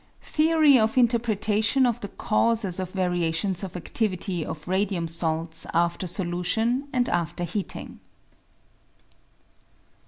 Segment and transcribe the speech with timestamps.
[0.23, 6.87] Theory of Interpretation of the Causes of Variations of Activity of Radium Salts after Solution
[6.91, 7.99] and after Heating.